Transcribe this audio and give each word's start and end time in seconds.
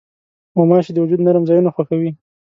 غوماشې 0.57 0.91
د 0.93 0.97
وجود 1.03 1.19
نرم 1.25 1.43
ځایونه 1.49 1.69
خوښوي. 1.75 2.11